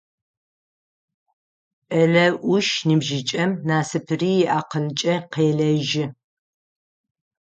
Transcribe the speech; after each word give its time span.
Кӏэлэ 1.89 2.25
ӏуш 2.43 2.67
ныбжьыкӏэм 2.87 3.51
насыпыри 3.67 4.31
иакъылкӏэ 4.43 5.15
къелэжьы. 5.31 6.05